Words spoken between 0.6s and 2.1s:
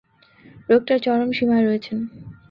রোগটার চরম সীমায় রয়েছেন।